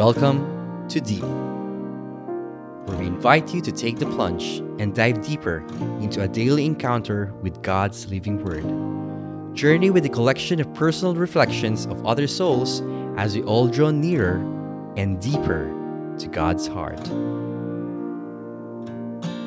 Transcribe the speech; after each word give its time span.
Welcome 0.00 0.88
to 0.88 0.98
Deep, 0.98 1.20
where 2.86 2.96
we 2.96 3.06
invite 3.06 3.52
you 3.52 3.60
to 3.60 3.70
take 3.70 3.98
the 3.98 4.06
plunge 4.06 4.60
and 4.80 4.94
dive 4.94 5.20
deeper 5.20 5.58
into 6.00 6.22
a 6.22 6.26
daily 6.26 6.64
encounter 6.64 7.34
with 7.42 7.60
God's 7.60 8.10
living 8.10 8.42
Word. 8.42 8.64
Journey 9.54 9.90
with 9.90 10.06
a 10.06 10.08
collection 10.08 10.58
of 10.58 10.72
personal 10.72 11.14
reflections 11.14 11.84
of 11.84 12.06
other 12.06 12.26
souls 12.26 12.80
as 13.18 13.36
we 13.36 13.42
all 13.42 13.68
draw 13.68 13.90
nearer 13.90 14.36
and 14.96 15.20
deeper 15.20 15.70
to 16.18 16.28
God's 16.28 16.66
heart. 16.66 17.06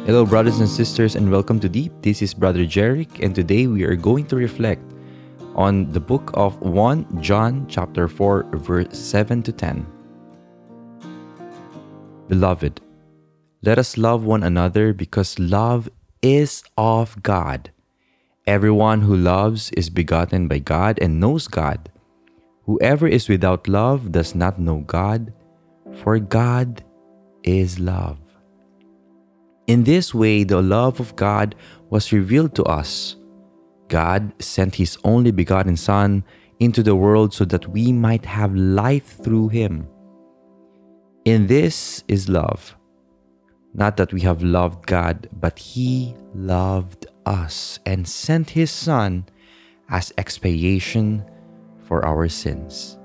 Hello, 0.05 0.23
brothers 0.23 0.59
and 0.59 0.70
sisters, 0.70 1.15
and 1.15 1.31
welcome 1.31 1.59
to 1.61 1.67
Deep. 1.67 1.91
This 2.04 2.21
is 2.21 2.35
Brother 2.35 2.67
Jerick, 2.67 3.23
and 3.23 3.33
today 3.33 3.65
we 3.65 3.85
are 3.85 3.95
going 3.95 4.27
to 4.27 4.35
reflect 4.35 4.83
on 5.55 5.91
the 5.93 5.99
book 5.99 6.29
of 6.35 6.61
1 6.61 7.23
John 7.23 7.65
chapter 7.67 8.07
4 8.07 8.49
verse 8.54 8.95
7 8.95 9.41
to 9.41 9.51
10. 9.51 9.92
Beloved, 12.27 12.82
let 13.62 13.77
us 13.77 13.98
love 13.98 14.23
one 14.23 14.44
another 14.44 14.94
because 14.94 15.40
love 15.40 15.90
is 16.22 16.63
of 16.77 17.22
God. 17.23 17.72
Everyone 18.48 19.02
who 19.02 19.16
loves 19.16 19.72
is 19.72 19.90
begotten 19.90 20.48
by 20.48 20.59
God 20.59 20.99
and 21.02 21.20
knows 21.20 21.48
God. 21.48 21.90
Whoever 22.66 23.08
is 23.08 23.30
without 23.30 23.68
love 23.68 24.12
does 24.12 24.36
not 24.36 24.59
know 24.59 24.80
God, 24.80 25.34
for 26.04 26.20
God 26.20 26.84
is 27.44 27.80
love. 27.80 28.20
In 29.68 29.84
this 29.84 30.13
way, 30.13 30.44
the 30.44 30.62
love 30.62 30.99
of 30.99 31.16
God 31.16 31.55
was 31.90 32.12
revealed 32.12 32.55
to 32.55 32.63
us. 32.63 33.16
God 33.88 34.34
sent 34.41 34.76
His 34.76 34.98
only 35.04 35.32
begotten 35.32 35.77
Son 35.77 36.24
into 36.60 36.84
the 36.84 36.96
world 36.96 37.34
so 37.34 37.46
that 37.46 37.68
we 37.68 37.91
might 37.91 38.26
have 38.26 38.55
life 38.55 39.24
through 39.24 39.49
Him. 39.49 39.87
In 41.26 41.48
this 41.48 42.04
is 42.10 42.27
love. 42.27 42.76
Not 43.74 43.96
that 43.96 44.12
we 44.12 44.20
have 44.21 44.43
loved 44.43 44.85
God, 44.85 45.30
but 45.32 45.57
He 45.57 46.13
loved 46.35 47.07
us 47.26 47.80
and 47.85 48.05
sent 48.05 48.49
His 48.49 48.70
Son 48.71 49.26
as 49.90 50.12
expiation 50.18 51.24
for 51.88 52.05
our 52.05 52.27
sins. 52.27 52.98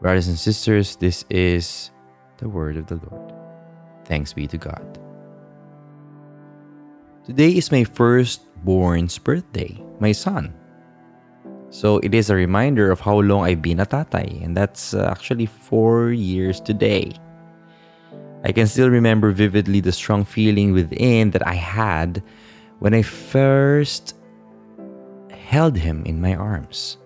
Brothers 0.00 0.26
and 0.26 0.36
sisters, 0.36 0.96
this 0.96 1.24
is 1.30 1.92
the 2.38 2.48
word 2.48 2.76
of 2.76 2.88
the 2.88 3.00
Lord. 3.08 3.32
Thanks 4.04 4.32
be 4.32 4.48
to 4.48 4.58
God. 4.58 4.98
Today 7.24 7.50
is 7.56 7.70
my 7.70 7.84
firstborn's 7.84 9.18
birthday, 9.18 9.80
my 10.00 10.10
son. 10.10 10.52
So 11.72 11.96
it 12.04 12.12
is 12.12 12.28
a 12.28 12.36
reminder 12.36 12.90
of 12.90 13.00
how 13.00 13.24
long 13.24 13.44
I've 13.48 13.62
been 13.62 13.80
a 13.80 13.86
tatay, 13.86 14.44
and 14.44 14.54
that's 14.54 14.92
uh, 14.92 15.08
actually 15.08 15.46
four 15.46 16.12
years 16.12 16.60
today. 16.60 17.16
I 18.44 18.52
can 18.52 18.66
still 18.66 18.90
remember 18.90 19.32
vividly 19.32 19.80
the 19.80 19.90
strong 19.90 20.26
feeling 20.26 20.76
within 20.76 21.30
that 21.30 21.46
I 21.48 21.54
had 21.54 22.22
when 22.80 22.92
I 22.92 23.00
first 23.00 24.20
held 25.32 25.74
him 25.74 26.04
in 26.04 26.20
my 26.20 26.34
arms. 26.34 26.98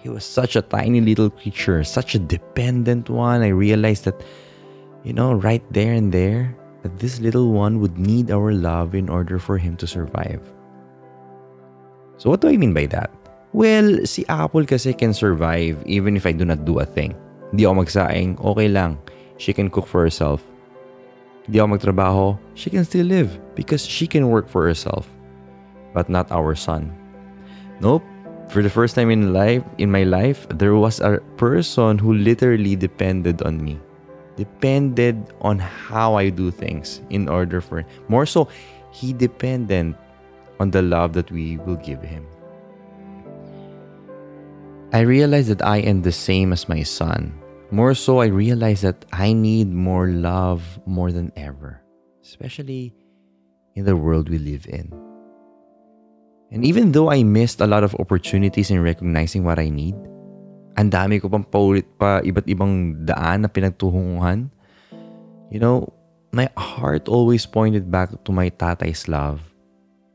He 0.00 0.08
was 0.08 0.24
such 0.24 0.56
a 0.56 0.62
tiny 0.62 1.02
little 1.02 1.28
creature, 1.28 1.84
such 1.84 2.14
a 2.14 2.18
dependent 2.18 3.10
one. 3.10 3.42
I 3.42 3.48
realized 3.48 4.06
that, 4.06 4.24
you 5.04 5.12
know, 5.12 5.34
right 5.34 5.62
there 5.74 5.92
and 5.92 6.10
there, 6.10 6.56
that 6.82 6.98
this 6.98 7.20
little 7.20 7.52
one 7.52 7.80
would 7.80 7.98
need 7.98 8.30
our 8.30 8.50
love 8.50 8.94
in 8.94 9.10
order 9.10 9.38
for 9.38 9.58
him 9.58 9.76
to 9.76 9.86
survive. 9.86 10.40
So, 12.16 12.30
what 12.30 12.40
do 12.40 12.48
I 12.48 12.56
mean 12.56 12.72
by 12.72 12.86
that? 12.86 13.12
Well, 13.52 14.08
si 14.08 14.24
Apple 14.32 14.64
kasi 14.64 14.96
can 14.96 15.12
survive 15.12 15.76
even 15.84 16.16
if 16.16 16.24
I 16.24 16.32
do 16.32 16.48
not 16.48 16.64
do 16.64 16.80
a 16.80 16.88
thing. 16.88 17.12
Hindi 17.52 17.68
ako 17.68 17.84
magsaing, 17.84 18.40
okay 18.40 18.68
lang. 18.72 18.96
She 19.36 19.52
can 19.52 19.68
cook 19.68 19.84
for 19.84 20.00
herself. 20.00 20.40
Hindi 21.44 21.60
ako 21.60 21.68
magtrabaho, 21.76 22.26
she 22.56 22.72
can 22.72 22.80
still 22.88 23.04
live 23.04 23.36
because 23.52 23.84
she 23.84 24.08
can 24.08 24.32
work 24.32 24.48
for 24.48 24.64
herself. 24.64 25.04
But 25.92 26.08
not 26.08 26.32
our 26.32 26.56
son. 26.56 26.96
Nope. 27.84 28.00
For 28.48 28.64
the 28.64 28.72
first 28.72 28.96
time 28.96 29.12
in 29.12 29.36
life, 29.36 29.60
in 29.76 29.92
my 29.92 30.08
life, 30.08 30.48
there 30.48 30.72
was 30.72 31.04
a 31.04 31.20
person 31.36 32.00
who 32.00 32.16
literally 32.16 32.72
depended 32.72 33.44
on 33.44 33.60
me. 33.60 33.76
Depended 34.40 35.28
on 35.44 35.60
how 35.60 36.16
I 36.16 36.32
do 36.32 36.48
things 36.48 37.04
in 37.12 37.28
order 37.28 37.60
for 37.60 37.84
more 38.08 38.24
so 38.24 38.48
he 38.96 39.12
depended 39.12 39.92
on 40.56 40.72
the 40.72 40.80
love 40.80 41.12
that 41.20 41.28
we 41.28 41.60
will 41.68 41.76
give 41.76 42.00
him. 42.00 42.24
I 44.92 45.08
realized 45.08 45.48
that 45.48 45.64
I 45.64 45.80
am 45.80 46.04
the 46.04 46.12
same 46.12 46.52
as 46.52 46.68
my 46.68 46.84
son. 46.84 47.32
More 47.72 47.96
so, 47.96 48.20
I 48.20 48.28
realized 48.28 48.84
that 48.84 49.08
I 49.08 49.32
need 49.32 49.72
more 49.72 50.12
love 50.12 50.60
more 50.84 51.08
than 51.08 51.32
ever, 51.32 51.80
especially 52.20 52.92
in 53.72 53.88
the 53.88 53.96
world 53.96 54.28
we 54.28 54.36
live 54.36 54.68
in. 54.68 54.92
And 56.52 56.60
even 56.68 56.92
though 56.92 57.08
I 57.08 57.24
missed 57.24 57.64
a 57.64 57.66
lot 57.66 57.88
of 57.88 57.96
opportunities 57.96 58.68
in 58.68 58.84
recognizing 58.84 59.48
what 59.48 59.56
I 59.56 59.72
need, 59.72 59.96
ang 60.76 60.92
dami 60.92 61.24
ko 61.24 61.32
pang 61.32 61.48
paulit 61.48 61.88
pa 61.96 62.20
iba't 62.20 62.44
ibang 62.44 63.08
daan 63.08 63.44
na 63.44 63.48
pinagtuhunguhan, 63.48 64.52
you 65.48 65.56
know, 65.56 65.88
my 66.36 66.52
heart 66.60 67.08
always 67.08 67.48
pointed 67.48 67.88
back 67.88 68.12
to 68.28 68.30
my 68.32 68.52
tatay's 68.52 69.08
love, 69.08 69.40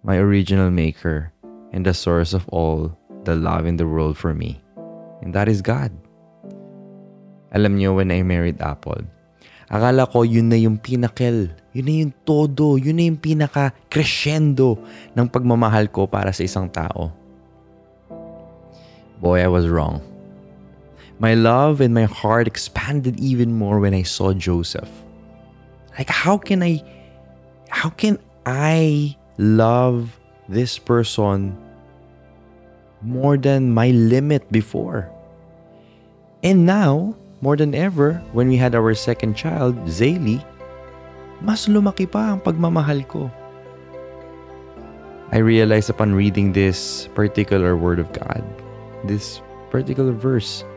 my 0.05 0.21
original 0.21 0.69
maker, 0.69 1.33
and 1.73 1.81
the 1.81 1.97
source 1.97 2.37
of 2.37 2.45
all 2.53 2.93
the 3.25 3.33
love 3.33 3.65
in 3.65 3.81
the 3.81 3.89
world 3.89 4.13
for 4.13 4.37
me. 4.37 4.61
And 5.21 5.33
that 5.33 5.49
is 5.49 5.65
God. 5.65 5.91
Alam 7.51 7.79
niyo, 7.79 7.95
when 7.97 8.11
I 8.11 8.21
married 8.21 8.59
Apple, 8.61 9.01
akala 9.71 10.05
ko 10.07 10.21
yun 10.27 10.51
na 10.51 10.59
yung 10.59 10.77
pinakel, 10.77 11.49
yun 11.71 11.85
na 11.87 11.93
yung 12.05 12.13
todo, 12.27 12.75
yun 12.75 12.99
na 12.99 13.07
yung 13.07 13.19
pinaka-crescendo 13.19 14.77
ng 15.15 15.27
pagmamahal 15.31 15.89
ko 15.89 16.05
para 16.05 16.29
sa 16.35 16.43
isang 16.43 16.67
tao. 16.69 17.09
Boy, 19.17 19.41
I 19.41 19.49
was 19.49 19.65
wrong. 19.65 20.03
My 21.17 21.33
love 21.33 21.81
and 21.81 21.97
my 21.97 22.05
heart 22.05 22.45
expanded 22.45 23.17
even 23.17 23.57
more 23.57 23.81
when 23.81 23.97
I 23.97 24.05
saw 24.05 24.37
Joseph. 24.37 24.91
Like, 25.97 26.13
how 26.13 26.37
can 26.37 26.61
I, 26.61 26.85
how 27.73 27.89
can 27.89 28.21
I 28.45 29.17
love 29.41 30.13
this 30.45 30.77
person 30.77 31.57
more 33.07 33.39
than 33.39 33.71
my 33.71 33.95
limit 33.95 34.43
before. 34.51 35.07
And 36.43 36.67
now, 36.67 37.15
more 37.39 37.55
than 37.55 37.71
ever, 37.71 38.19
when 38.35 38.51
we 38.51 38.59
had 38.59 38.75
our 38.75 38.91
second 38.93 39.39
child, 39.39 39.79
Zaylee, 39.87 40.43
mas 41.39 41.71
lumaki 41.71 42.03
pa 42.03 42.35
ang 42.35 42.43
pagmamahal 42.43 43.07
ko. 43.07 43.31
I 45.31 45.39
realized 45.39 45.87
upon 45.87 46.15
reading 46.15 46.51
this 46.51 47.07
particular 47.15 47.75
word 47.79 47.99
of 47.99 48.11
God, 48.11 48.43
this 49.07 49.39
particular 49.71 50.11
verse, 50.11 50.67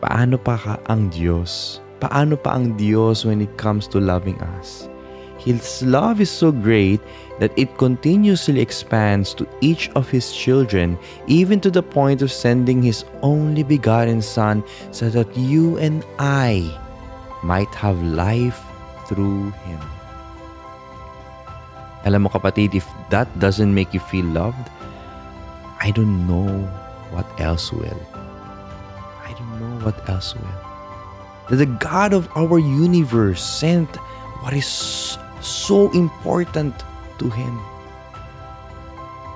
paano 0.00 0.40
pa 0.40 0.56
ka 0.56 0.74
ang 0.88 1.12
Diyos? 1.12 1.80
Paano 2.00 2.36
pa 2.36 2.56
ang 2.56 2.76
Diyos 2.76 3.24
when 3.24 3.40
it 3.40 3.52
comes 3.56 3.88
to 3.88 4.00
loving 4.00 4.36
us? 4.60 4.88
His 5.44 5.84
love 5.84 6.24
is 6.24 6.32
so 6.32 6.48
great 6.50 7.04
that 7.36 7.52
it 7.60 7.76
continuously 7.76 8.64
expands 8.64 9.36
to 9.36 9.44
each 9.60 9.92
of 9.92 10.08
His 10.08 10.32
children, 10.32 10.96
even 11.28 11.60
to 11.60 11.70
the 11.70 11.84
point 11.84 12.22
of 12.24 12.32
sending 12.32 12.80
His 12.80 13.04
only 13.20 13.62
begotten 13.62 14.24
Son, 14.24 14.64
so 14.90 15.12
that 15.12 15.28
you 15.36 15.76
and 15.76 16.00
I 16.18 16.72
might 17.44 17.68
have 17.76 18.00
life 18.00 18.56
through 19.04 19.52
Him. 19.68 19.84
Alam 22.08 22.24
mo 22.24 22.32
kapatid, 22.32 22.72
if 22.72 22.88
that 23.12 23.28
doesn't 23.36 23.72
make 23.72 23.92
you 23.92 24.00
feel 24.00 24.24
loved, 24.32 24.72
I 25.76 25.92
don't 25.92 26.24
know 26.24 26.64
what 27.12 27.28
else 27.36 27.68
will. 27.68 28.00
I 29.20 29.36
don't 29.36 29.60
know 29.60 29.84
what 29.84 29.96
else 30.08 30.32
will. 30.32 30.56
That 31.52 31.60
the 31.60 31.68
God 31.68 32.16
of 32.16 32.32
our 32.32 32.56
universe 32.56 33.44
sent 33.44 33.92
what 34.40 34.56
is 34.56 34.64
so 35.44 35.92
important 35.92 36.72
to 37.20 37.28
Him 37.28 37.54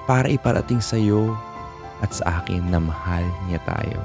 para 0.09 0.33
iparating 0.33 0.81
sa 0.81 0.97
iyo 0.97 1.37
at 2.01 2.17
sa 2.17 2.41
akin 2.41 2.73
na 2.73 2.81
mahal 2.81 3.23
niya 3.47 3.61
tayo. 3.69 4.01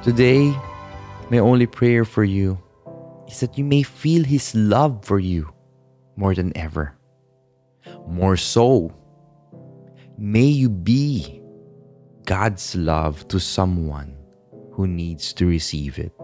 Today, 0.00 0.54
my 1.28 1.38
only 1.38 1.68
prayer 1.68 2.08
for 2.08 2.24
you 2.24 2.56
is 3.28 3.44
that 3.44 3.58
you 3.58 3.64
may 3.66 3.84
feel 3.84 4.24
His 4.24 4.56
love 4.56 5.04
for 5.04 5.20
you 5.20 5.52
more 6.16 6.32
than 6.32 6.56
ever. 6.56 6.96
More 8.08 8.38
so, 8.38 8.94
may 10.16 10.46
you 10.46 10.70
be 10.70 11.42
God's 12.24 12.74
love 12.74 13.26
to 13.28 13.38
someone 13.38 14.16
who 14.72 14.86
needs 14.86 15.32
to 15.34 15.46
receive 15.46 15.98
it. 15.98 16.14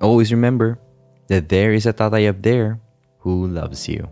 Always 0.00 0.32
remember, 0.32 0.80
that 1.28 1.48
there 1.48 1.72
is 1.72 1.86
a 1.86 1.92
tatay 1.92 2.28
up 2.28 2.40
there 2.42 2.80
who 3.20 3.46
loves 3.46 3.88
you. 3.88 4.08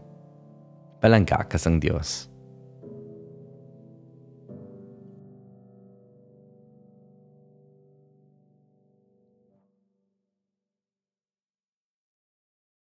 Palangka 1.00 1.48
ka 1.48 1.56
sang 1.56 1.80
Diyos. 1.80 2.28